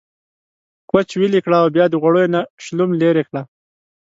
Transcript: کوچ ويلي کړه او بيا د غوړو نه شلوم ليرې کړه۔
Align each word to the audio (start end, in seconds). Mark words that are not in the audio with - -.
کوچ 0.89 1.09
ويلي 1.15 1.39
کړه 1.45 1.57
او 1.63 1.67
بيا 1.75 1.85
د 1.89 1.95
غوړو 2.01 2.23
نه 2.33 2.41
شلوم 2.63 2.89
ليرې 3.01 3.23
کړه۔ 3.29 3.41